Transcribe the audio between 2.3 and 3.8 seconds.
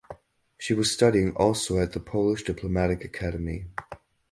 Diplomatic Academy.